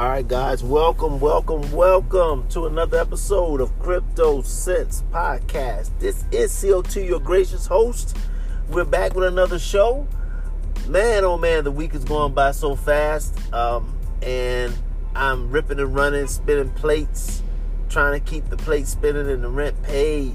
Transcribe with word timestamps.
All 0.00 0.08
right, 0.08 0.26
guys, 0.26 0.64
welcome, 0.64 1.20
welcome, 1.20 1.70
welcome 1.72 2.48
to 2.48 2.64
another 2.64 2.96
episode 2.96 3.60
of 3.60 3.78
Crypto 3.80 4.40
Sense 4.40 5.04
Podcast. 5.12 5.90
This 5.98 6.24
is 6.32 6.50
CO2, 6.52 7.06
your 7.06 7.20
gracious 7.20 7.66
host. 7.66 8.16
We're 8.70 8.86
back 8.86 9.14
with 9.14 9.28
another 9.28 9.58
show. 9.58 10.08
Man, 10.88 11.26
oh 11.26 11.36
man, 11.36 11.64
the 11.64 11.70
week 11.70 11.94
is 11.94 12.02
going 12.02 12.32
by 12.32 12.52
so 12.52 12.76
fast. 12.76 13.36
Um, 13.52 13.94
and 14.22 14.72
I'm 15.14 15.50
ripping 15.50 15.78
and 15.78 15.94
running, 15.94 16.28
spinning 16.28 16.70
plates, 16.70 17.42
trying 17.90 18.18
to 18.18 18.26
keep 18.26 18.48
the 18.48 18.56
plate 18.56 18.86
spinning 18.86 19.28
and 19.28 19.44
the 19.44 19.50
rent 19.50 19.82
paid. 19.82 20.34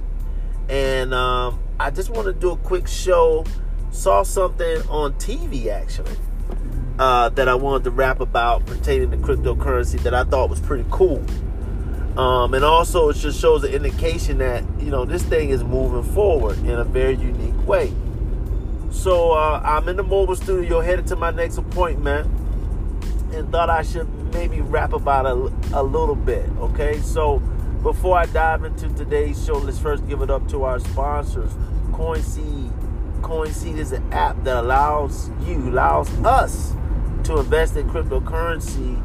And 0.69 1.11
um, 1.11 1.59
I 1.79 1.89
just 1.89 2.11
want 2.11 2.27
to 2.27 2.33
do 2.33 2.51
a 2.51 2.57
quick 2.57 2.87
show. 2.87 3.43
Saw 3.89 4.21
something 4.21 4.83
on 4.89 5.13
TV 5.13 5.69
actually 5.69 6.17
uh, 6.99 7.29
that 7.29 7.49
I 7.49 7.55
wanted 7.55 7.83
to 7.85 7.91
rap 7.91 8.19
about 8.19 8.65
pertaining 8.65 9.11
to 9.11 9.17
cryptocurrency 9.17 10.01
that 10.03 10.13
I 10.13 10.23
thought 10.23 10.49
was 10.49 10.61
pretty 10.61 10.85
cool. 10.89 11.23
Um, 12.17 12.53
and 12.53 12.63
also, 12.63 13.09
it 13.09 13.17
just 13.17 13.41
shows 13.41 13.63
an 13.65 13.73
indication 13.73 14.37
that 14.37 14.63
you 14.79 14.89
know 14.89 15.03
this 15.03 15.23
thing 15.23 15.49
is 15.49 15.63
moving 15.63 16.03
forward 16.13 16.57
in 16.59 16.71
a 16.71 16.85
very 16.85 17.15
unique 17.15 17.67
way. 17.67 17.93
So 18.91 19.31
uh, 19.33 19.61
I'm 19.63 19.89
in 19.89 19.97
the 19.97 20.03
mobile 20.03 20.37
studio, 20.37 20.79
headed 20.79 21.07
to 21.07 21.17
my 21.17 21.31
next 21.31 21.57
appointment, 21.57 22.27
and 23.33 23.51
thought 23.51 23.69
I 23.69 23.83
should 23.83 24.07
maybe 24.33 24.61
rap 24.61 24.93
about 24.93 25.25
a, 25.25 25.33
a 25.77 25.83
little 25.83 26.15
bit. 26.15 26.49
Okay, 26.59 26.99
so 26.99 27.39
before 27.83 28.17
I 28.17 28.25
dive 28.27 28.63
into 28.63 28.87
today's 28.93 29.45
show, 29.45 29.57
let's 29.57 29.77
first 29.77 30.07
give 30.07 30.21
it 30.21 30.29
up 30.29 30.47
to 30.49 30.63
our 30.63 30.79
sponsors, 30.79 31.51
CoinSeed. 31.91 32.71
CoinSeed 33.19 33.77
is 33.77 33.91
an 33.91 34.13
app 34.13 34.41
that 34.45 34.55
allows 34.55 35.29
you, 35.45 35.57
allows 35.69 36.09
us 36.19 36.73
to 37.25 37.39
invest 37.39 37.75
in 37.75 37.89
cryptocurrency 37.89 39.01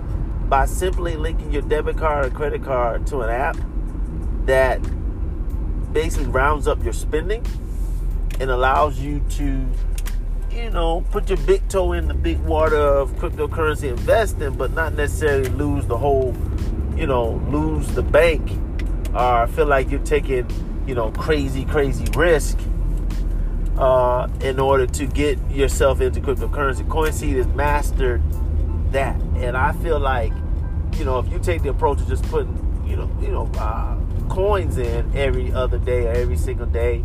by 0.49 0.67
simply 0.67 1.17
linking 1.17 1.53
your 1.53 1.63
debit 1.63 1.97
card 1.97 2.27
or 2.27 2.31
credit 2.31 2.63
card 2.63 3.07
to 3.07 3.21
an 3.21 3.31
app 3.31 3.57
that 4.47 4.81
basically 5.93 6.27
rounds 6.27 6.67
up 6.67 6.83
your 6.83 6.93
spending 6.93 7.45
and 8.41 8.51
allows 8.51 8.99
you 8.99 9.21
to 9.31 9.67
you 10.51 10.71
know 10.71 11.05
put 11.11 11.29
your 11.29 11.39
big 11.39 11.67
toe 11.69 11.93
in 11.93 12.09
the 12.09 12.15
big 12.15 12.39
water 12.41 12.77
of 12.77 13.11
cryptocurrency 13.13 13.89
investing 13.89 14.55
but 14.55 14.73
not 14.73 14.95
necessarily 14.95 15.49
lose 15.51 15.87
the 15.87 15.97
whole 15.97 16.35
you 16.97 17.07
know 17.07 17.43
lose 17.49 17.87
the 17.89 18.03
bank 18.03 18.51
or 19.15 19.47
feel 19.49 19.67
like 19.67 19.91
you're 19.91 20.01
taking 20.01 20.47
you 20.87 20.95
know 20.95 21.11
crazy 21.13 21.65
crazy 21.65 22.05
risk 22.17 22.59
uh, 23.81 24.29
in 24.43 24.61
order 24.61 24.87
to 24.87 25.07
get 25.07 25.39
yourself 25.51 26.01
into 26.01 26.21
cryptocurrency. 26.21 26.87
CoinSeed 26.87 27.37
has 27.37 27.47
mastered 27.49 28.23
that, 28.93 29.19
and 29.37 29.57
I 29.57 29.73
feel 29.73 29.99
like 29.99 30.33
you 30.97 31.05
know 31.05 31.19
if 31.19 31.33
you 31.33 31.39
take 31.39 31.63
the 31.63 31.71
approach 31.71 32.01
of 32.01 32.09
just 32.09 32.23
putting 32.25 32.85
you 32.87 32.97
know 32.97 33.11
you 33.21 33.29
know 33.29 33.51
uh, 33.59 33.97
coins 34.29 34.77
in 34.77 35.11
every 35.17 35.51
other 35.53 35.79
day 35.79 36.07
or 36.07 36.13
every 36.13 36.37
single 36.37 36.67
day, 36.67 37.05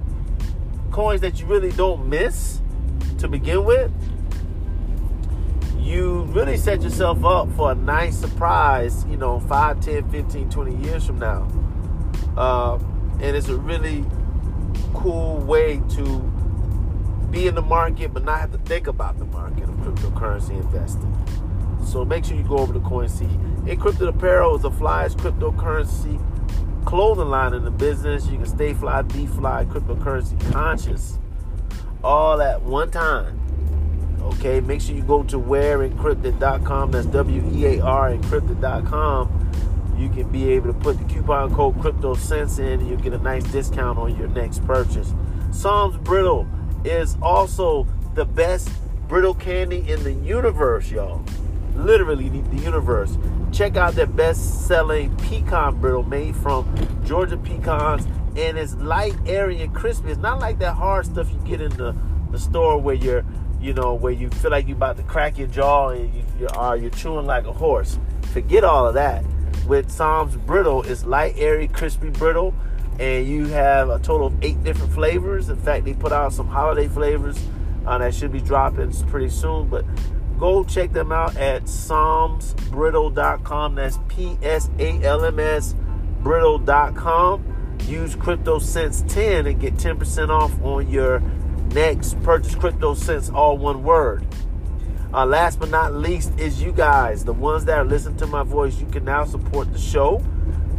coins 0.92 1.22
that 1.22 1.40
you 1.40 1.46
really 1.46 1.72
don't 1.72 2.10
miss 2.10 2.60
to 3.20 3.30
begin 3.30 3.64
with, 3.64 3.90
you 5.80 6.24
really 6.24 6.58
set 6.58 6.82
yourself 6.82 7.24
up 7.24 7.50
for 7.54 7.72
a 7.72 7.76
nice 7.76 8.18
surprise, 8.18 9.06
you 9.06 9.16
know, 9.16 9.40
5, 9.40 9.80
10, 9.80 10.10
15, 10.10 10.50
20 10.50 10.76
years 10.86 11.06
from 11.06 11.20
now. 11.20 11.48
Uh, 12.36 12.78
and 13.22 13.36
it's 13.36 13.48
a 13.48 13.56
really 13.56 14.04
cool 14.94 15.38
way 15.38 15.82
to 15.92 16.35
be 17.36 17.48
in 17.48 17.56
the 17.56 17.62
market 17.62 18.14
but 18.14 18.24
not 18.24 18.40
have 18.40 18.52
to 18.54 18.58
think 18.60 18.88
about 18.88 19.20
the 19.20 19.26
market 19.26 19.64
of 19.64 19.76
cryptocurrency 19.76 20.52
investing. 20.52 21.14
So 21.86 22.06
make 22.06 22.24
sure 22.24 22.38
you 22.38 22.44
go 22.44 22.58
over 22.58 22.74
to 22.74 22.80
CoinSeed. 22.80 23.66
Encrypted 23.66 24.08
Apparel 24.08 24.56
is 24.56 24.62
the 24.62 24.72
flyest 24.72 25.18
cryptocurrency 25.18 26.22
clothing 26.86 27.28
line 27.28 27.54
in 27.54 27.66
the 27.66 27.72
business. 27.72 28.26
You 28.28 28.38
can 28.38 28.46
stay 28.46 28.74
fly, 28.74 29.02
be 29.02 29.28
fly, 29.28 29.66
cryptocurrency 29.66 30.40
conscious, 30.54 31.20
all 32.04 32.42
at 32.42 32.62
one 32.62 32.90
time. 32.90 33.42
Okay, 34.22 34.62
make 34.62 34.80
sure 34.80 34.96
you 34.96 35.04
go 35.04 35.22
to 35.24 35.38
wearencrypted.com. 35.38 36.92
That's 36.92 37.06
W 37.08 37.52
E 37.54 37.66
A 37.66 37.82
R 37.82 38.12
encrypted.com. 38.12 39.96
You 39.98 40.10
can 40.10 40.30
be 40.30 40.52
able 40.52 40.74
to 40.74 40.80
put 40.80 40.98
the 40.98 41.14
coupon 41.14 41.54
code 41.54 41.80
Crypto 41.82 42.16
Sense 42.16 42.60
in, 42.60 42.80
and 42.80 42.90
you 42.90 42.96
get 42.96 43.14
a 43.14 43.20
nice 43.20 43.44
discount 43.44 44.00
on 44.00 44.16
your 44.18 44.30
next 44.30 44.66
purchase. 44.66 45.14
Psalms 45.52 45.98
Brittle 45.98 46.48
is 46.86 47.18
also 47.22 47.88
the 48.14 48.26
best 48.26 48.70
brittle 49.08 49.34
candy 49.34 49.90
in 49.90 50.04
the 50.04 50.14
universe, 50.14 50.90
y'all. 50.92 51.24
Literally, 51.76 52.30
the 52.30 52.58
universe. 52.58 53.18
Check 53.52 53.76
out 53.76 53.96
their 53.96 54.06
best 54.06 54.68
selling 54.68 55.16
pecan 55.18 55.80
brittle 55.80 56.04
made 56.04 56.36
from 56.36 56.74
Georgia 57.06 57.38
pecans. 57.38 58.06
And 58.38 58.58
it's 58.58 58.76
light, 58.76 59.16
airy, 59.26 59.62
and 59.62 59.74
crispy. 59.74 60.12
It's 60.12 60.22
not 60.22 60.40
like 60.40 60.60
that 60.60 60.74
hard 60.74 61.06
stuff 61.06 61.30
you 61.32 61.40
get 61.40 61.62
in 61.62 61.72
the, 61.72 61.96
the 62.32 62.40
store 62.40 62.78
where 62.78 62.96
you're, 62.96 63.26
you 63.62 63.74
know, 63.74 63.94
where 63.94 64.12
you 64.12 64.30
feel 64.30 64.52
like 64.52 64.68
you're 64.68 64.78
about 64.78 64.98
to 64.98 65.04
crack 65.04 65.38
your 65.38 65.48
jaw 65.48 65.90
and 65.90 66.14
you, 66.14 66.24
you 66.40 66.48
are 66.54 66.76
you're 66.76 66.92
chewing 66.92 67.26
like 67.26 67.46
a 67.46 67.54
horse. 67.54 67.98
Forget 68.34 68.64
all 68.64 68.88
of 68.88 68.94
that. 68.96 69.24
With 69.68 69.90
Psalms 69.90 70.36
Brittle, 70.36 70.84
it's 70.84 71.06
light, 71.06 71.36
airy, 71.38 71.68
crispy, 71.68 72.10
brittle 72.10 72.54
and 73.00 73.28
you 73.28 73.48
have 73.48 73.90
a 73.90 73.98
total 74.00 74.28
of 74.28 74.44
eight 74.44 74.64
different 74.64 74.94
flavors. 74.94 75.50
In 75.50 75.58
fact, 75.58 75.86
they 75.86 75.94
put 75.94 76.12
out 76.12 76.34
some 76.34 76.48
holiday 76.48 76.88
flavors 76.88 77.38
uh, 77.86 77.98
that 77.98 78.14
should 78.14 78.32
be 78.32 78.42
dropping 78.42 78.94
pretty 79.08 79.30
soon. 79.30 79.68
But 79.68 79.86
go 80.40 80.64
check 80.64 80.94
them 80.94 81.12
out 81.12 81.36
at 81.38 81.64
psalmsbrittle.com. 81.64 83.76
That's 83.76 84.00
P 84.08 84.38
S 84.42 84.70
A 84.80 85.04
L 85.04 85.26
M 85.26 85.40
S 85.40 85.76
brittle.com. 86.26 87.78
Use 87.88 88.16
CryptoSense 88.16 89.08
10 89.14 89.46
and 89.46 89.62
get 89.62 89.76
10% 89.76 90.30
off 90.30 90.60
on 90.64 90.90
your 90.90 91.20
next 91.74 92.20
purchase. 92.24 92.56
CryptoSense, 92.56 93.32
all 93.32 93.60
one 93.60 93.84
word. 93.84 94.26
Uh, 95.14 95.26
last 95.26 95.60
but 95.60 95.70
not 95.70 95.94
least 95.94 96.38
is 96.40 96.64
you 96.64 96.72
guys, 96.72 97.24
the 97.24 97.32
ones 97.32 97.64
that 97.66 97.78
are 97.78 97.86
listening 97.86 98.18
to 98.18 98.26
my 98.26 98.42
voice. 98.42 98.80
You 98.80 98.88
can 98.88 99.06
now 99.06 99.24
support 99.24 99.72
the 99.72 99.78
show 99.78 100.24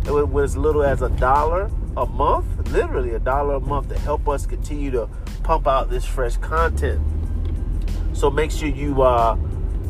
as 0.09 0.57
little 0.57 0.83
as 0.83 1.03
a 1.03 1.09
dollar 1.11 1.71
a 1.97 2.07
month, 2.07 2.71
literally 2.71 3.15
a 3.15 3.19
dollar 3.19 3.55
a 3.55 3.61
month 3.61 3.89
to 3.89 3.99
help 3.99 4.29
us 4.29 4.47
continue 4.47 4.91
to 4.91 5.09
pump 5.43 5.67
out 5.67 5.91
this 5.91 6.05
fresh 6.05 6.37
content. 6.37 7.01
So 8.13 8.31
make 8.31 8.51
sure 8.51 8.69
you 8.69 9.03
uh, 9.03 9.37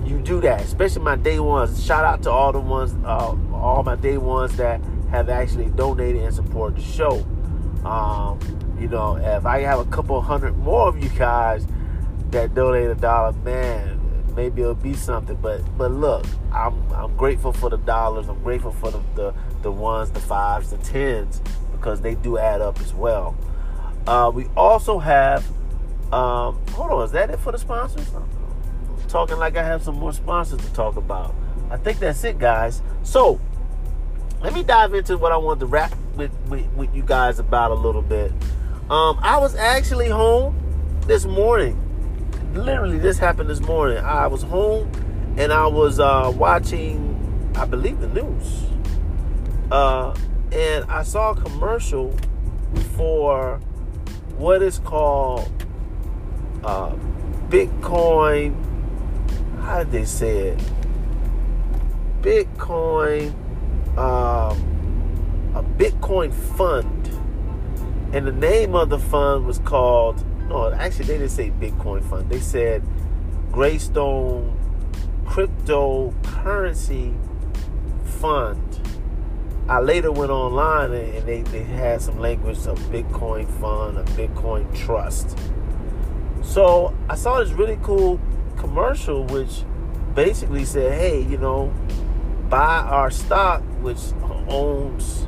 you 0.05 0.19
do 0.21 0.41
that, 0.41 0.63
especially 0.63 1.03
my 1.03 1.17
day 1.17 1.41
ones. 1.41 1.85
Shout 1.85 2.05
out 2.05 2.23
to 2.23 2.31
all 2.31 2.53
the 2.53 2.61
ones, 2.61 2.95
uh, 3.05 3.37
all 3.53 3.83
my 3.83 3.97
day 3.97 4.19
ones 4.19 4.57
that 4.57 4.81
have 5.11 5.29
actually 5.29 5.67
donated 5.71 6.23
and 6.23 6.35
supported 6.35 6.79
the 6.79 6.83
show. 6.83 7.27
Um, 7.85 8.39
you 8.81 8.89
know, 8.89 9.17
if 9.17 9.47
I 9.47 9.61
have 9.61 9.81
a 9.81 9.85
couple 9.87 10.21
hundred 10.21 10.57
more 10.59 10.89
of 10.89 11.03
you 11.03 11.09
guys 11.11 11.67
that 12.31 12.55
donate 12.55 12.91
a 12.91 12.95
dollar, 12.95 13.33
man, 13.33 13.96
maybe 14.37 14.63
it'll 14.63 14.75
be 14.75 14.95
something. 14.95 15.37
But 15.37 15.63
but 15.77 15.91
look, 15.91 16.25
I'm 16.53 16.93
I'm 16.93 17.17
grateful 17.17 17.53
for 17.53 17.71
the 17.71 17.79
dollars. 17.79 18.29
I'm 18.29 18.43
grateful 18.43 18.73
for 18.73 18.93
the 18.93 19.01
the, 19.17 19.35
the 19.63 19.73
ones, 19.73 20.13
the 20.13 20.21
fives, 20.21 20.71
the 20.71 20.79
tens 20.79 21.41
because 21.73 22.01
they 22.01 22.15
do 22.17 22.39
add 22.39 22.61
up 22.61 22.81
as 22.81 22.93
well. 22.95 23.37
Uh, 24.07 24.31
we 24.33 24.47
also 24.57 24.99
have, 24.99 25.45
um, 26.13 26.61
hold 26.71 26.91
on, 26.91 27.05
is 27.05 27.13
that 27.13 27.31
it 27.31 27.39
for 27.39 27.53
the 27.53 27.59
sponsors? 27.59 28.09
I'm 28.15 28.29
talking 29.09 29.37
like 29.37 29.57
I 29.57 29.63
have 29.63 29.83
some 29.83 29.97
more 29.97 30.13
sponsors 30.13 30.61
to 30.61 30.73
talk 30.73 30.97
about. 30.97 31.35
I 31.71 31.77
think 31.77 31.99
that's 31.99 32.23
it, 32.25 32.39
guys. 32.39 32.83
So, 33.03 33.41
let 34.41 34.53
me 34.53 34.63
dive 34.63 34.95
into 34.95 35.19
what 35.19 35.33
I 35.33 35.37
wanted 35.37 35.61
to 35.61 35.67
rap 35.67 35.95
with, 36.15 36.31
with, 36.49 36.67
with 36.75 36.95
you 36.95 37.03
guys 37.03 37.39
about 37.39 37.71
a 37.71 37.75
little 37.75 38.03
bit. 38.03 38.33
Um, 38.91 39.19
I 39.23 39.39
was 39.39 39.55
actually 39.57 40.09
home 40.09 40.57
this 41.07 41.25
morning. 41.25 41.81
Literally, 42.57 42.99
this 42.99 43.19
happened 43.19 43.51
this 43.51 43.61
morning. 43.61 43.99
I 43.99 44.27
was 44.29 44.43
home 44.43 44.91
and 45.37 45.53
I 45.53 45.67
was 45.67 46.01
uh, 46.01 46.33
watching, 46.35 47.53
I 47.55 47.67
believe, 47.67 48.01
the 48.01 48.09
news. 48.09 48.65
Uh, 49.71 50.17
and 50.53 50.91
I 50.91 51.03
saw 51.03 51.33
a 51.33 51.37
commercial 51.37 52.17
for 52.97 53.59
what 54.39 54.63
is 54.63 54.79
called 54.79 55.51
uh, 56.65 56.93
Bitcoin. 57.51 58.55
How 59.61 59.81
did 59.81 59.93
they 59.93 60.05
say 60.07 60.49
it? 60.49 60.61
Bitcoin, 62.23 63.35
um, 63.99 65.53
a 65.55 65.63
Bitcoin 65.63 66.33
fund, 66.33 67.07
and 68.15 68.27
the 68.27 68.33
name 68.33 68.75
of 68.75 68.89
the 68.89 68.99
fund 68.99 69.45
was 69.45 69.59
called. 69.59 70.25
No, 70.49 70.73
actually, 70.73 71.07
they 71.07 71.19
didn't 71.19 71.31
say 71.31 71.51
Bitcoin 71.51 72.09
fund. 72.09 72.31
They 72.31 72.41
said 72.41 72.83
Greystone 73.53 74.57
Cryptocurrency 75.27 77.15
Fund 78.05 78.87
I 79.69 79.81
later 79.81 80.13
went 80.13 80.31
online 80.31 80.93
and 80.93 81.27
they, 81.27 81.43
they 81.43 81.65
had 81.65 82.01
some 82.01 82.21
language 82.21 82.59
of 82.69 82.79
Bitcoin 82.91 83.49
fund, 83.61 83.99
a 83.99 84.05
Bitcoin 84.05 84.73
trust. 84.77 85.37
So 86.41 86.97
I 87.09 87.17
saw 87.17 87.41
this 87.41 87.51
really 87.51 87.79
cool 87.83 88.21
commercial 88.57 89.25
which 89.25 89.65
basically 90.15 90.65
said, 90.65 90.93
hey, 90.93 91.21
you 91.21 91.37
know, 91.37 91.75
buy 92.49 92.79
our 92.79 93.11
stock, 93.11 93.61
which 93.81 93.99
owns 94.49 95.27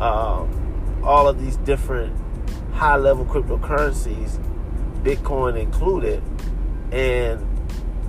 uh, 0.00 0.46
all 1.02 1.26
of 1.26 1.40
these 1.40 1.56
different 1.58 2.14
high 2.72 2.96
level 2.96 3.24
cryptocurrencies, 3.24 4.38
Bitcoin 5.02 5.60
included, 5.60 6.22
and 6.90 7.46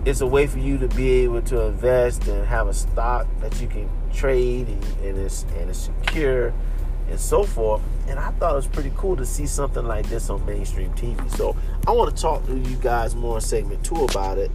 it's 0.06 0.22
a 0.22 0.28
way 0.28 0.48
for 0.48 0.60
you 0.60 0.78
to 0.78 0.88
be 0.90 1.10
able 1.24 1.42
to 1.44 1.62
invest 1.62 2.28
and 2.28 2.46
have 2.46 2.68
a 2.68 2.74
stock 2.74 3.26
that 3.40 3.62
you 3.62 3.68
can 3.68 3.90
trade 4.14 4.68
and, 4.68 4.84
and 5.02 5.18
it's 5.18 5.44
and 5.58 5.70
it's 5.70 5.80
secure 5.80 6.54
and 7.10 7.20
so 7.20 7.44
forth. 7.44 7.82
And 8.08 8.20
I 8.20 8.32
thought 8.32 8.54
it 8.54 8.56
was 8.56 8.68
pretty 8.68 8.92
cool 8.98 9.16
to 9.18 9.26
see 9.26 9.46
something 9.46 9.86
like 9.86 10.08
this 10.10 10.30
on 10.30 10.46
mainstream 10.46 10.94
TV. 10.94 11.30
So 11.38 11.56
I 11.88 11.92
want 11.92 12.16
to 12.16 12.22
talk 12.22 12.46
to 12.48 12.58
you 12.58 12.76
guys 12.78 13.16
more 13.16 13.38
in 13.38 13.42
segment 13.42 13.84
two 13.86 14.04
about 14.04 14.38
it 14.38 14.52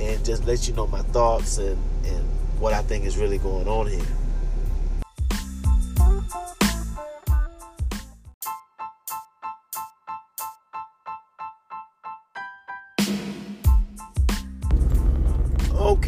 and 0.00 0.24
just 0.24 0.44
let 0.44 0.68
you 0.68 0.74
know 0.74 0.86
my 0.86 1.02
thoughts 1.02 1.58
and, 1.58 1.78
and 2.04 2.24
what 2.60 2.72
I 2.72 2.82
think 2.82 3.04
is 3.04 3.16
really 3.16 3.38
going 3.38 3.66
on 3.66 3.86
here. 3.86 4.04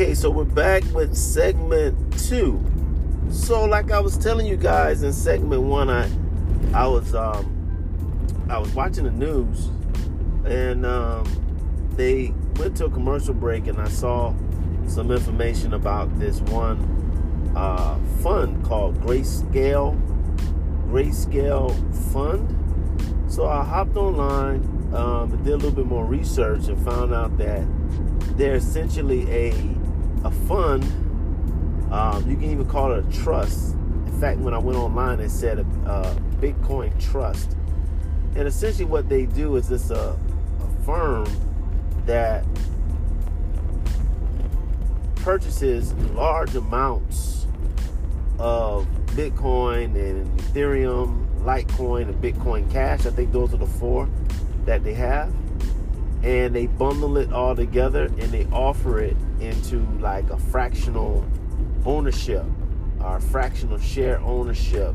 Okay, 0.01 0.15
so 0.15 0.31
we're 0.31 0.45
back 0.45 0.85
with 0.95 1.17
segment 1.17 2.17
two. 2.29 2.65
So, 3.33 3.65
like 3.65 3.91
I 3.91 3.99
was 3.99 4.17
telling 4.17 4.47
you 4.47 4.57
guys 4.57 5.03
in 5.03 5.13
segment 5.13 5.63
one, 5.63 5.91
I 5.91 6.09
I 6.73 6.87
was 6.87 7.17
um 7.17 8.47
I 8.49 8.59
was 8.59 8.73
watching 8.77 9.03
the 9.03 9.11
news 9.11 9.71
and 10.45 10.87
um 10.87 11.27
they 11.97 12.33
went 12.61 12.77
to 12.77 12.85
a 12.85 12.91
commercial 12.91 13.35
break 13.35 13.67
and 13.67 13.81
I 13.81 13.89
saw 13.89 14.33
some 14.87 15.11
information 15.11 15.75
about 15.75 16.17
this 16.21 16.43
one 16.43 17.53
uh, 17.57 17.99
fund 18.23 18.65
called 18.65 19.01
Grayscale 19.01 20.01
Grayscale 20.93 21.73
Fund. 22.13 22.55
So 23.27 23.49
I 23.49 23.65
hopped 23.65 23.97
online 23.97 24.61
um, 24.95 25.33
and 25.33 25.45
did 25.45 25.55
a 25.55 25.57
little 25.57 25.73
bit 25.73 25.87
more 25.87 26.05
research 26.05 26.69
and 26.69 26.81
found 26.85 27.13
out 27.13 27.37
that 27.39 27.67
they're 28.37 28.55
essentially 28.55 29.29
a 29.29 29.78
a 30.25 30.31
fund. 30.31 30.85
Um, 31.93 32.29
you 32.29 32.37
can 32.37 32.51
even 32.51 32.69
call 32.69 32.93
it 32.93 33.05
a 33.05 33.23
trust. 33.23 33.75
In 33.75 34.21
fact, 34.21 34.39
when 34.41 34.55
I 34.55 34.59
went 34.59 34.77
online, 34.77 35.21
it 35.21 35.31
said 35.31 35.59
a, 35.59 35.63
a 35.63 36.17
Bitcoin 36.41 36.99
trust. 37.01 37.57
And 38.37 38.47
essentially, 38.47 38.85
what 38.85 39.09
they 39.09 39.27
do 39.27 39.57
is 39.57 39.71
it's 39.71 39.91
a, 39.91 40.19
a 40.61 40.85
firm 40.85 41.27
that 42.07 42.45
purchases 45.17 45.93
large 46.15 46.55
amounts 46.55 47.47
of 48.39 48.87
Bitcoin 49.09 49.95
and 49.97 50.41
Ethereum, 50.41 51.27
Litecoin, 51.43 52.03
and 52.03 52.23
Bitcoin 52.23 52.71
Cash. 52.71 53.07
I 53.07 53.11
think 53.11 53.33
those 53.33 53.53
are 53.53 53.59
the 53.59 53.67
four 53.67 54.09
that 54.65 54.85
they 54.85 54.95
have 54.95 55.33
and 56.29 56.55
they 56.55 56.67
bundle 56.67 57.17
it 57.17 57.33
all 57.33 57.57
together 57.57 58.05
and 58.05 58.31
they 58.31 58.45
offer 58.53 59.01
it 59.01 59.17
into 59.41 59.81
like 59.99 60.29
a 60.29 60.37
fractional 60.37 61.27
ownership 61.87 62.45
or 63.01 63.19
fractional 63.19 63.79
share 63.79 64.21
ownership 64.21 64.95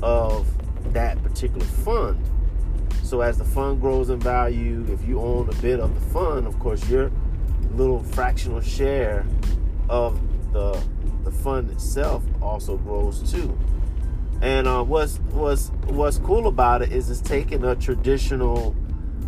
of 0.00 0.46
that 0.92 1.20
particular 1.24 1.66
fund. 1.66 2.24
So 3.02 3.20
as 3.20 3.36
the 3.36 3.44
fund 3.44 3.80
grows 3.80 4.10
in 4.10 4.20
value, 4.20 4.86
if 4.90 5.04
you 5.08 5.18
own 5.18 5.48
a 5.48 5.54
bit 5.54 5.80
of 5.80 5.92
the 5.92 6.12
fund, 6.12 6.46
of 6.46 6.56
course 6.60 6.88
your 6.88 7.10
little 7.72 8.04
fractional 8.04 8.60
share 8.60 9.26
of 9.88 10.20
the 10.52 10.80
the 11.24 11.32
fund 11.32 11.68
itself 11.72 12.22
also 12.40 12.76
grows 12.76 13.28
too. 13.28 13.58
And 14.40 14.68
uh, 14.68 14.84
what's 14.84 15.16
what's 15.32 15.70
what's 15.86 16.18
cool 16.18 16.46
about 16.46 16.82
it 16.82 16.92
is 16.92 17.10
it's 17.10 17.20
taking 17.20 17.64
a 17.64 17.74
traditional 17.74 18.76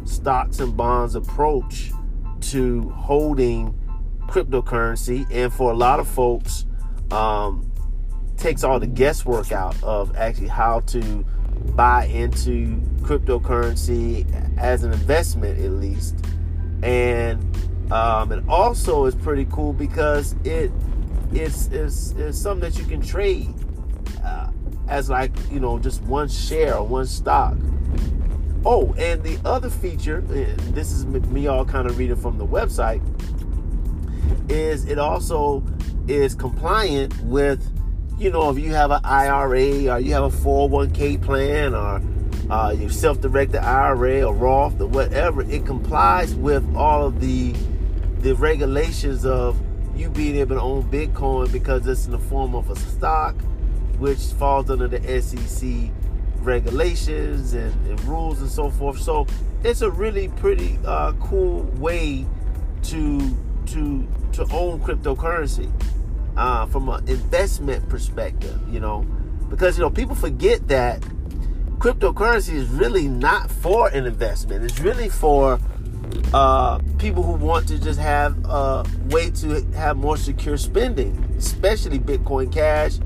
stocks 0.06 0.61
and 0.61 0.76
bonds 0.76 1.14
approach 1.14 1.93
to 2.41 2.88
holding 2.91 3.79
cryptocurrency. 4.26 5.26
And 5.31 5.53
for 5.53 5.73
a 5.73 5.75
lot 5.75 6.00
of 6.00 6.08
folks 6.08 6.67
um, 7.11 7.70
takes 8.37 8.64
all 8.64 8.79
the 8.81 8.87
guesswork 8.87 9.53
out 9.53 9.81
of 9.82 10.17
actually 10.17 10.49
how 10.49 10.81
to 10.81 11.25
buy 11.75 12.06
into 12.06 12.81
cryptocurrency 13.00 14.26
as 14.58 14.85
an 14.85 14.93
investment 14.93 15.58
at 15.58 15.70
least. 15.73 16.17
And 16.82 17.43
um, 17.93 18.32
it 18.32 18.44
also 18.49 19.06
is 19.06 19.14
pretty 19.14 19.47
cool 19.50 19.73
because 19.73 20.35
it 20.44 20.70
it's, 21.32 21.67
it's, 21.69 22.12
it's 22.12 22.38
something 22.38 22.70
that 22.70 22.79
you 22.79 22.85
can 22.87 23.00
trade 23.00 23.52
uh, 24.25 24.50
as 24.88 25.11
like 25.11 25.32
you 25.50 25.61
know 25.61 25.79
just 25.79 26.02
one 26.02 26.29
share 26.29 26.76
or 26.76 26.87
one 26.87 27.06
stock 27.06 27.56
Oh, 28.69 28.93
and 28.99 29.23
the 29.23 29.39
other 29.45 29.71
feature, 29.71 30.23
this 30.23 30.91
is 30.91 31.07
me 31.07 31.47
all 31.47 31.65
kind 31.65 31.89
of 31.89 31.99
reading 31.99 32.17
from 32.17 32.37
the 32.37 32.45
website, 32.45 33.01
is 34.51 34.87
it 34.87 34.99
also 34.99 35.63
is 36.09 36.35
compliant 36.35 37.17
with, 37.23 37.65
you 38.19 38.29
know, 38.29 38.51
if 38.51 38.59
you 38.59 38.73
have 38.73 38.91
an 38.91 39.03
IRA 39.05 39.87
or 39.87 40.01
you 40.01 40.13
have 40.15 40.25
a 40.25 40.37
401k 40.37 41.23
plan 41.23 41.77
or 41.77 42.03
uh, 42.51 42.73
your 42.73 42.91
self-directed 42.91 43.63
IRA 43.63 44.25
or 44.25 44.35
Roth 44.35 44.81
or 44.81 44.89
whatever, 44.89 45.43
it 45.43 45.65
complies 45.65 46.35
with 46.35 46.65
all 46.75 47.07
of 47.07 47.21
the 47.21 47.55
the 48.19 48.35
regulations 48.35 49.25
of 49.25 49.61
you 49.95 50.11
being 50.11 50.35
able 50.35 50.57
to 50.57 50.61
own 50.62 50.83
Bitcoin 50.91 51.53
because 51.53 51.87
it's 51.87 52.07
in 52.07 52.11
the 52.11 52.19
form 52.19 52.57
of 52.57 52.69
a 52.69 52.75
stock, 52.75 53.37
which 53.99 54.19
falls 54.19 54.69
under 54.71 54.89
the 54.89 55.23
SEC 55.23 55.93
regulations 56.47 57.53
and, 57.53 57.75
and, 57.87 58.01
rules 58.05 58.41
and 58.41 58.51
so 58.51 58.71
forth. 58.71 59.01
So 59.01 59.27
it's 59.65 59.83
a 59.83 59.91
really 59.91 60.29
pretty 60.29 60.79
uh, 60.85 61.13
cool 61.15 61.63
way 61.79 62.25
to 62.85 63.37
to 63.67 64.07
to 64.33 64.43
own 64.53 64.81
cryptocurrency 64.81 65.71
uh, 66.37 66.67
from 66.67 66.89
an 66.89 67.07
investment 67.09 67.89
perspective. 67.89 68.59
You 68.71 68.81
know, 68.81 69.03
because 69.51 69.77
you 69.77 69.83
know 69.83 69.91
people 69.91 70.15
forget 70.15 70.67
that 70.69 71.01
cryptocurrency 71.79 72.55
is 72.55 72.69
really 72.69 73.09
not 73.09 73.51
for 73.51 73.89
an 73.89 74.07
investment. 74.07 74.65
It's 74.65 74.81
really 74.81 75.09
for 75.09 75.59
uh, 76.33 76.79
people 76.99 77.23
who 77.23 77.33
want 77.33 77.69
to 77.69 77.79
just 77.79 77.99
have 77.99 78.37
a 78.47 78.85
way 79.07 79.31
to 79.31 79.62
have 79.73 79.97
more 79.97 80.17
secure 80.17 80.57
spending, 80.57 81.12
especially 81.37 81.99
Bitcoin 81.99 82.53
Cash. 82.53 82.99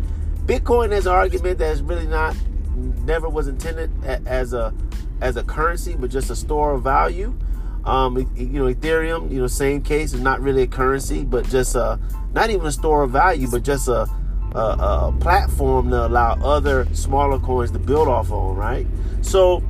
Bitcoin 0.47 0.91
has 0.91 1.07
an 1.07 1.13
argument 1.13 1.59
that's 1.59 1.81
really 1.81 2.07
not 2.07 2.35
never 2.77 3.29
was 3.29 3.49
intended 3.49 3.91
as 4.05 4.53
a 4.53 4.73
as 5.21 5.37
a 5.37 5.45
currency, 5.45 5.95
but 5.95 6.11
just 6.11 6.31
a 6.31 6.37
store 6.37 6.73
of 6.73 6.83
value. 6.83 7.37
Um, 7.85 8.31
you 8.37 8.47
know, 8.47 8.73
Ethereum, 8.73 9.31
you 9.31 9.41
know, 9.41 9.47
same 9.47 9.83
case, 9.83 10.13
is 10.13 10.21
not 10.21 10.41
really 10.41 10.63
a 10.63 10.67
currency, 10.67 11.25
but 11.25 11.49
just 11.49 11.75
a 11.75 11.99
not 12.33 12.51
even 12.51 12.67
a 12.67 12.73
store 12.73 13.03
of 13.03 13.11
value, 13.11 13.49
but 13.51 13.63
just 13.63 13.89
a 13.89 14.09
a, 14.55 14.59
a 14.59 15.17
platform 15.21 15.91
to 15.91 16.07
allow 16.07 16.35
other 16.43 16.87
smaller 16.95 17.39
coins 17.39 17.71
to 17.71 17.79
build 17.79 18.09
off 18.09 18.33
on, 18.33 18.57
right? 18.57 18.87
So, 19.23 19.63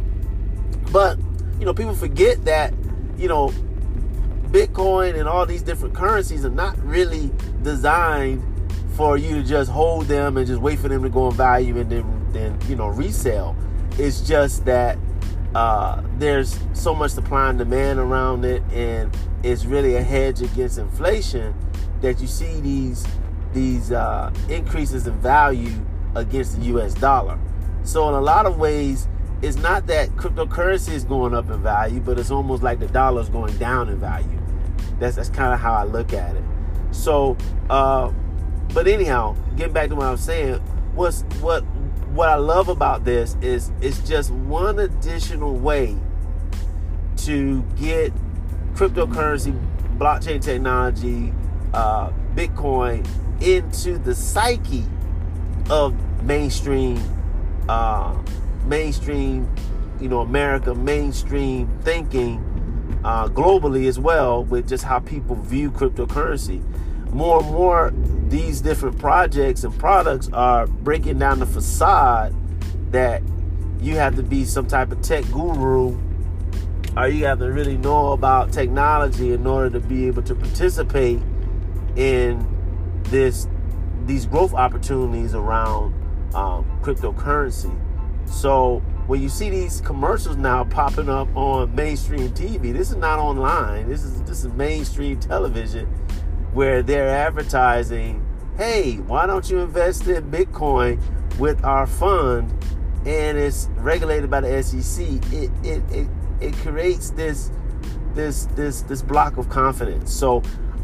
but 0.91 1.19
you 1.59 1.65
know, 1.65 1.75
people 1.75 1.95
forget 1.95 2.45
that 2.47 2.73
you 3.17 3.29
know 3.29 3.53
Bitcoin 4.51 5.19
and 5.19 5.29
all 5.29 5.47
these 5.47 5.63
different 5.63 5.95
currencies 5.95 6.45
are 6.45 6.51
not 6.51 6.79
really 6.85 7.31
designed 7.63 8.43
for 8.97 9.17
you 9.17 9.37
to 9.37 9.43
just 9.43 9.71
hold 9.71 10.07
them 10.07 10.37
and 10.37 10.47
just 10.47 10.61
wait 10.61 10.79
for 10.79 10.89
them 10.89 11.03
to 11.03 11.09
go 11.09 11.29
in 11.29 11.35
value 11.35 11.79
and 11.79 11.91
then 11.91 12.20
then 12.33 12.59
you 12.69 12.77
know 12.77 12.89
resale. 12.89 13.57
It's 13.99 14.21
just 14.21 14.65
that 14.65 14.99
uh, 15.55 16.03
there's 16.19 16.59
so 16.73 16.95
much 16.95 17.13
supply 17.13 17.51
and 17.51 17.59
demand 17.59 17.99
around 17.99 18.45
it, 18.45 18.63
and 18.73 19.15
it's 19.43 19.65
really 19.65 19.97
a 19.97 20.03
hedge 20.03 20.43
against 20.43 20.79
inflation 20.79 21.55
that 22.01 22.21
you 22.21 22.27
see 22.27 22.61
these 22.61 23.07
these 23.53 23.93
uh, 23.93 24.33
increases 24.49 25.07
in 25.07 25.19
value 25.21 25.75
against 26.15 26.59
the 26.59 26.67
U.S. 26.67 26.95
dollar. 26.95 27.39
So 27.83 28.09
in 28.09 28.15
a 28.15 28.21
lot 28.21 28.47
of 28.47 28.59
ways, 28.59 29.09
it's 29.43 29.57
not 29.57 29.87
that 29.87 30.11
cryptocurrency 30.11 30.93
is 30.93 31.05
going 31.05 31.35
up 31.35 31.51
in 31.51 31.63
value, 31.63 32.01
but 32.01 32.19
it's 32.19 32.31
almost 32.31 32.63
like 32.63 32.79
the 32.79 32.89
dollar 32.89 33.23
is 33.23 33.29
going 33.29 33.57
down 33.59 33.89
in 33.89 33.99
value. 33.99 34.39
That's 34.99 35.17
that's 35.17 35.31
kind 35.31 35.53
of 35.53 35.61
how 35.61 35.75
I 35.75 35.85
look 35.85 36.13
at 36.13 36.37
it. 36.37 36.45
So 36.93 37.37
uh, 37.69 38.13
but 38.73 38.87
anyhow, 38.87 39.35
getting 39.57 39.73
back 39.73 39.89
to 39.89 39.97
what 39.97 40.07
I 40.07 40.11
was 40.13 40.21
saying, 40.21 40.57
what's 40.95 41.23
what 41.41 41.65
what 42.13 42.29
I 42.29 42.35
love 42.35 42.69
about 42.69 43.05
this 43.05 43.37
is 43.41 43.71
it's 43.81 44.01
just 44.09 44.31
one 44.31 44.81
additional 44.81 45.55
way 45.55 45.97
to 47.19 47.63
get 47.77 48.13
cryptocurrency, 48.75 49.57
blockchain 49.97 50.43
technology, 50.43 51.33
uh, 51.73 52.11
Bitcoin 52.35 53.07
into 53.41 53.99
the 53.99 54.15
psyche 54.15 54.85
of 55.71 55.95
mainstream, 56.25 57.01
uh, 57.69 58.17
mainstream, 58.67 59.49
you 60.01 60.09
know, 60.09 60.21
America, 60.21 60.75
mainstream 60.75 61.69
thinking 61.83 62.45
uh, 63.05 63.29
globally 63.29 63.87
as 63.87 63.99
well, 63.99 64.43
with 64.45 64.69
just 64.69 64.85
how 64.85 64.99
people 64.99 65.37
view 65.37 65.71
cryptocurrency. 65.71 66.61
More 67.13 67.41
and 67.41 67.51
more 67.51 67.93
these 68.31 68.61
different 68.61 68.97
projects 68.99 69.65
and 69.65 69.77
products 69.79 70.31
are 70.33 70.67
breaking 70.67 71.19
down 71.19 71.41
the 71.41 71.47
facade 71.47 72.33
that 72.93 73.23
you 73.81 73.97
have 73.97 74.15
to 74.15 74.23
be 74.23 74.45
some 74.45 74.67
type 74.67 74.93
of 74.93 75.03
tech 75.03 75.25
guru 75.33 75.99
or 76.97 77.09
you 77.09 77.25
have 77.25 77.39
to 77.41 77.51
really 77.51 77.77
know 77.77 78.13
about 78.13 78.53
technology 78.53 79.33
in 79.33 79.47
order 79.47 79.71
to 79.71 79.81
be 79.81 80.07
able 80.07 80.23
to 80.23 80.35
participate 80.35 81.21
in 81.97 82.47
this 83.05 83.49
these 84.07 84.27
growth 84.27 84.55
opportunities 84.55 85.35
around 85.35 85.95
um, 86.35 86.65
cryptocurrency. 86.83 87.77
So 88.27 88.79
when 89.07 89.21
you 89.21 89.29
see 89.29 89.51
these 89.51 89.81
commercials 89.81 90.37
now 90.37 90.65
popping 90.65 91.09
up 91.09 91.29
on 91.37 91.75
mainstream 91.75 92.29
TV, 92.31 92.73
this 92.73 92.91
is 92.91 92.97
not 92.97 93.19
online. 93.19 93.89
This 93.89 94.03
is 94.05 94.23
this 94.23 94.45
is 94.45 94.53
mainstream 94.53 95.19
television 95.19 95.89
where 96.53 96.83
they're 96.83 97.09
advertising, 97.09 98.25
"Hey, 98.57 98.97
why 98.97 99.27
don't 99.27 99.49
you 99.51 99.59
invest 99.59 100.07
in 100.07 100.31
Bitcoin 100.31 101.01
with 101.39 101.65
our 101.65 101.87
fund?" 101.87 102.53
And 103.07 103.39
it's 103.39 103.69
regulated 103.77 104.31
by 104.31 104.43
the 104.43 104.63
SEC. 104.63 105.07
It 105.33 105.51
it 105.63 105.83
it, 105.91 106.09
it 106.41 106.55
creates 106.57 107.11
this 107.11 107.51
this 108.15 108.47
this 108.57 108.83
this 108.83 109.03
block 109.03 109.37
of 109.37 109.49
confidence. 109.49 110.13
So 110.13 110.43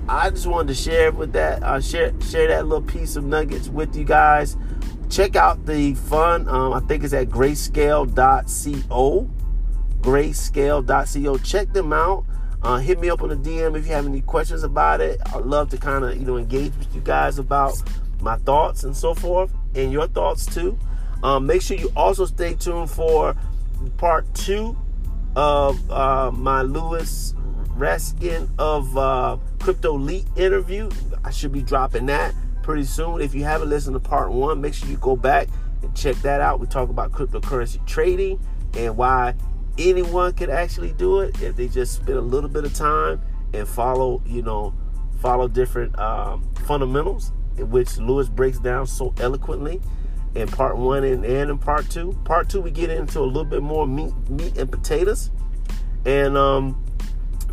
I 0.08 0.30
just 0.30 0.46
wanted 0.46 0.68
to 0.68 0.74
share 0.74 1.12
with 1.12 1.32
that 1.32 1.62
uh, 1.62 1.80
share 1.80 2.12
share 2.20 2.48
that 2.48 2.66
little 2.66 2.86
piece 2.86 3.16
of 3.16 3.24
nuggets 3.24 3.68
with 3.68 3.96
you 3.96 4.04
guys. 4.04 4.56
Check 5.08 5.36
out 5.36 5.66
the 5.66 5.94
fund. 5.94 6.48
Um, 6.48 6.72
I 6.72 6.80
think 6.80 7.04
it's 7.04 7.12
at 7.12 7.28
grayscale.co. 7.28 9.30
Grayscale.co. 10.00 11.38
Check 11.38 11.72
them 11.72 11.92
out. 11.92 12.24
Uh, 12.66 12.78
hit 12.78 12.98
me 12.98 13.08
up 13.08 13.22
on 13.22 13.28
the 13.28 13.36
DM 13.36 13.78
if 13.78 13.86
you 13.86 13.92
have 13.92 14.06
any 14.06 14.20
questions 14.20 14.64
about 14.64 15.00
it. 15.00 15.20
I'd 15.32 15.44
love 15.44 15.70
to 15.70 15.76
kind 15.76 16.04
of 16.04 16.16
you 16.16 16.26
know 16.26 16.36
engage 16.36 16.76
with 16.76 16.92
you 16.96 17.00
guys 17.00 17.38
about 17.38 17.80
my 18.20 18.34
thoughts 18.38 18.82
and 18.82 18.96
so 18.96 19.14
forth, 19.14 19.52
and 19.76 19.92
your 19.92 20.08
thoughts 20.08 20.52
too. 20.52 20.76
Um, 21.22 21.46
make 21.46 21.62
sure 21.62 21.76
you 21.76 21.92
also 21.94 22.24
stay 22.24 22.54
tuned 22.54 22.90
for 22.90 23.36
part 23.98 24.26
two 24.34 24.76
of 25.36 25.88
uh, 25.92 26.32
my 26.32 26.62
Lewis 26.62 27.34
Raskin 27.78 28.48
of 28.58 28.98
uh, 28.98 29.38
Crypto 29.60 29.94
Elite 29.94 30.26
interview. 30.34 30.90
I 31.24 31.30
should 31.30 31.52
be 31.52 31.62
dropping 31.62 32.06
that 32.06 32.34
pretty 32.64 32.82
soon. 32.82 33.20
If 33.20 33.32
you 33.32 33.44
haven't 33.44 33.68
listened 33.68 33.94
to 33.94 34.00
part 34.00 34.32
one, 34.32 34.60
make 34.60 34.74
sure 34.74 34.88
you 34.88 34.96
go 34.96 35.14
back 35.14 35.46
and 35.82 35.94
check 35.94 36.16
that 36.16 36.40
out. 36.40 36.58
We 36.58 36.66
talk 36.66 36.88
about 36.88 37.12
cryptocurrency 37.12 37.86
trading 37.86 38.40
and 38.74 38.96
why 38.96 39.36
anyone 39.78 40.32
can 40.32 40.50
actually 40.50 40.92
do 40.92 41.20
it 41.20 41.40
if 41.42 41.56
they 41.56 41.68
just 41.68 41.94
spend 41.94 42.18
a 42.18 42.22
little 42.22 42.50
bit 42.50 42.64
of 42.64 42.74
time 42.74 43.20
and 43.52 43.66
follow, 43.66 44.22
you 44.26 44.42
know, 44.42 44.74
follow 45.20 45.48
different 45.48 45.98
um, 45.98 46.48
fundamentals, 46.66 47.32
which 47.56 47.96
Lewis 47.98 48.28
breaks 48.28 48.58
down 48.58 48.86
so 48.86 49.14
eloquently 49.18 49.80
in 50.36 50.48
part 50.48 50.76
one 50.76 51.04
and, 51.04 51.24
and 51.24 51.50
in 51.50 51.58
part 51.58 51.88
two. 51.88 52.12
Part 52.24 52.48
two, 52.48 52.60
we 52.60 52.70
get 52.70 52.90
into 52.90 53.20
a 53.20 53.22
little 53.22 53.44
bit 53.44 53.62
more 53.62 53.86
meat, 53.86 54.12
meat 54.28 54.58
and 54.58 54.68
potatoes, 54.70 55.30
and 56.04 56.36
um, 56.36 56.84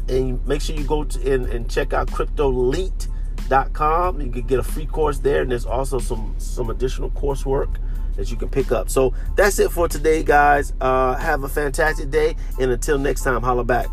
and 0.10 0.46
make 0.46 0.60
sure 0.62 0.76
you 0.76 0.84
go 0.84 1.06
to, 1.06 1.34
and, 1.34 1.46
and 1.48 1.70
check 1.70 1.94
out 1.94 2.08
CryptoElite.com. 2.08 4.22
You 4.22 4.30
can 4.30 4.48
get 4.48 4.60
a 4.60 4.64
free 4.64 4.86
course 4.86 5.20
there, 5.20 5.42
and 5.42 5.52
there's 5.52 5.66
also 5.66 6.00
some 6.00 6.36
some 6.38 6.70
additional 6.70 7.10
coursework 7.12 7.78
that 8.16 8.32
you 8.32 8.38
can 8.38 8.50
pick 8.50 8.72
up. 8.72 8.90
So 8.90 9.14
that's 9.36 9.60
it 9.60 9.72
for 9.72 9.88
today, 9.88 10.24
guys. 10.24 10.74
Uh, 10.80 11.16
have 11.16 11.44
a 11.44 11.50
fantastic 11.50 12.10
day, 12.10 12.36
and 12.60 12.72
until 12.72 12.98
next 12.98 13.24
time, 13.24 13.42
holla 13.42 13.64
back. 13.64 13.88